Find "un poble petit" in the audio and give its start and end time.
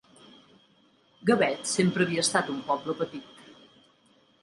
2.57-3.49